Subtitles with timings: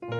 [0.00, 0.12] 宝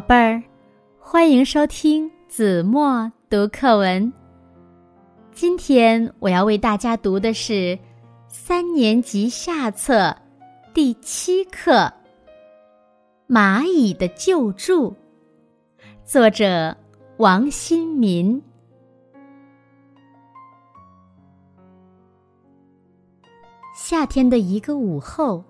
[0.00, 0.42] 贝儿，
[0.98, 4.12] 欢迎收听子墨读课文。
[5.32, 7.78] 今天我要为大家读的是
[8.26, 10.16] 三年级下册
[10.74, 11.72] 第七课
[13.28, 14.90] 《蚂蚁的救助》，
[16.04, 16.76] 作者
[17.18, 18.42] 王新民。
[23.78, 25.44] 夏天的一个午后。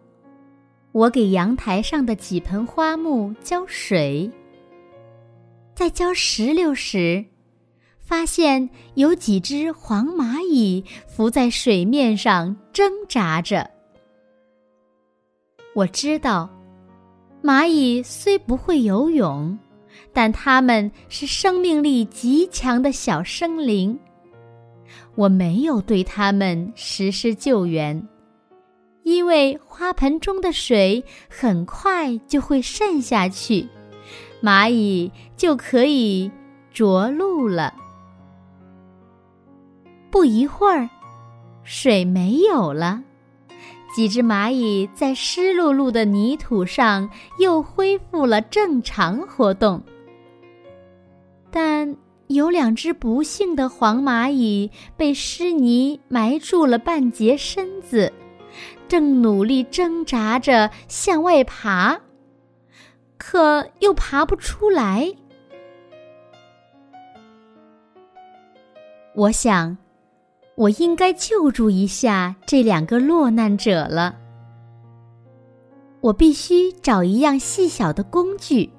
[0.91, 4.29] 我给阳台上的几盆花木浇水，
[5.77, 7.25] 在浇石榴时，
[8.01, 13.71] 发现有几只黄蚂蚁浮在水面上挣扎着。
[15.73, 16.51] 我知道，
[17.45, 19.57] 蚂蚁虽不会游泳，
[20.13, 23.97] 但它们是生命力极强的小生灵。
[25.15, 28.05] 我没有对它们实施救援。
[29.07, 33.69] 因为花盆中的水很快就会渗下去，
[34.43, 36.29] 蚂蚁就可以
[36.75, 37.73] 着陆了。
[40.11, 40.91] 不一会儿，
[41.63, 43.01] 水没有了，
[43.95, 49.81] 几只蚂蚁在湿漉漉的泥土上又恢复了正常活动。
[51.53, 58.13] 但有两只不幸的黄蚂蚁被湿泥埋住了半截身子。
[58.89, 62.01] 正努力挣扎着向外爬，
[63.19, 65.13] 可又爬不出来。
[69.15, 69.77] 我想，
[70.57, 74.17] 我应该救助一下这两个落难者了。
[76.03, 78.71] 我必须找一样细小的工具，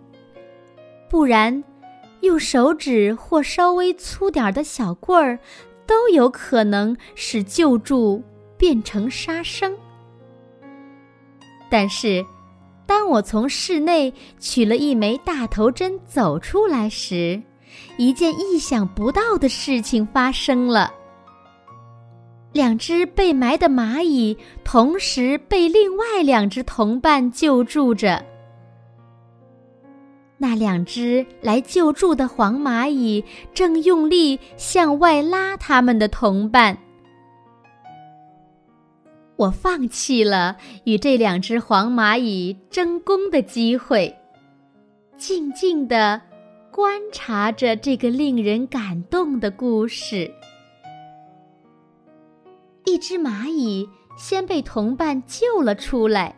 [1.10, 1.64] 不然，
[2.22, 5.40] 用手指或稍微粗点的小棍儿，
[5.86, 8.24] 都有可能使救助
[8.58, 9.76] 变成杀生。
[11.70, 12.26] 但是，
[12.86, 17.42] 当我从室内取了一枚大头针走出来时，
[17.98, 20.94] 一件意想不到的事情发生了。
[22.54, 28.24] 两只被埋的蚂蚁同时被另外两只同伴救助着。
[30.38, 33.24] 那两只来救助的黄蚂蚁
[33.54, 36.78] 正用力向外拉他们的同伴。
[39.38, 44.18] 我放弃了与这两只黄蚂蚁争功的机会，
[45.18, 46.20] 静静地
[46.72, 50.32] 观察着这个令人感动的故事。
[52.86, 53.88] 一只蚂蚁
[54.18, 56.36] 先被同伴救了出来，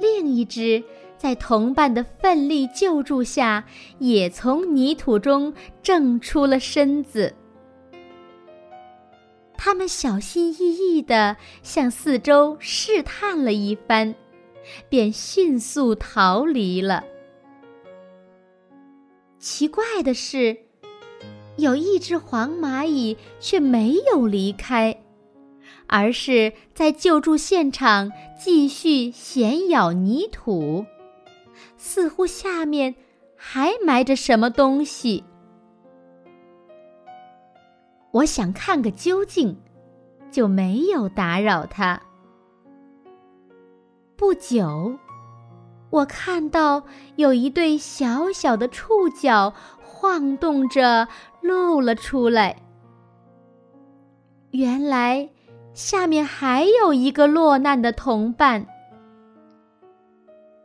[0.00, 0.82] 另一只
[1.16, 3.64] 在同伴的奋力救助下，
[4.00, 7.32] 也从泥土中挣出了身子。
[9.62, 14.14] 他们小心翼翼地向四周试探了一番，
[14.88, 17.04] 便迅速逃离了。
[19.38, 20.56] 奇怪的是，
[21.58, 25.02] 有一只黄蚂蚁却没有离开，
[25.86, 28.10] 而是在救助现场
[28.42, 30.86] 继续闲咬泥土，
[31.76, 32.94] 似乎下面
[33.36, 35.22] 还埋着什么东西。
[38.12, 39.56] 我想看个究竟，
[40.30, 42.00] 就没有打扰他。
[44.16, 44.98] 不久，
[45.90, 46.84] 我看到
[47.16, 51.08] 有一对小小的触角晃动着
[51.40, 52.56] 露了出来。
[54.50, 55.30] 原来，
[55.72, 58.66] 下面还有一个落难的同伴。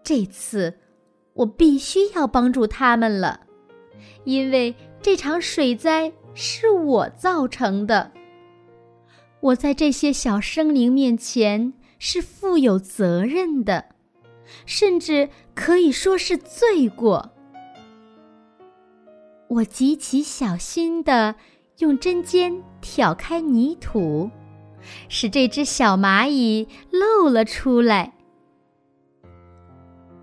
[0.03, 0.79] 这次，
[1.33, 3.41] 我必须要帮助他们了，
[4.23, 6.11] 因为这场水灾。
[6.35, 8.11] 是我造成的。
[9.39, 13.85] 我在这些小生灵面前是负有责任的，
[14.65, 17.31] 甚至可以说是罪过。
[19.47, 21.35] 我极其小心地
[21.77, 24.29] 用针尖挑开泥土，
[25.07, 28.13] 使这只小蚂蚁露了出来。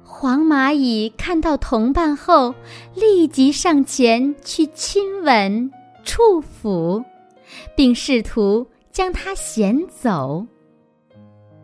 [0.02, 2.54] 黄蚂蚁看到同伴后，
[2.94, 5.70] 立即上前去亲吻。
[6.04, 7.04] 触抚，
[7.76, 10.46] 并试图将它衔走。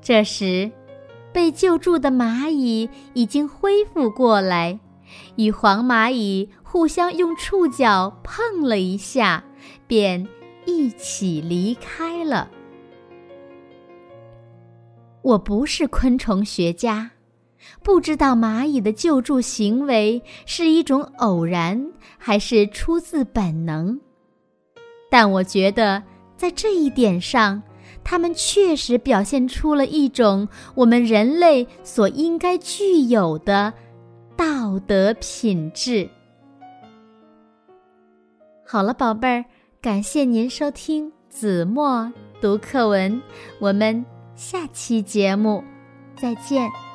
[0.01, 0.71] 这时，
[1.33, 4.79] 被救助的蚂蚁已经恢复过来，
[5.37, 9.45] 与黄蚂蚁互相用触角碰了一下，
[9.87, 10.27] 便
[10.65, 12.51] 一起离开了。
[15.23, 17.11] 我不是昆虫学家，
[17.83, 24.01] 不知道蚂蚁的救助行为是一种偶然，还是出自本能。
[25.11, 26.03] 但我觉得，
[26.37, 27.63] 在这一点上，
[28.05, 33.73] 他们确实表现出了一种我们人类所应该具有的
[34.37, 36.09] 道德品质。
[38.67, 39.45] 好了，宝贝儿，
[39.81, 43.21] 感谢您收听子墨读课文，
[43.61, 44.05] 我们
[44.35, 45.65] 下期节目
[46.17, 46.88] 再见。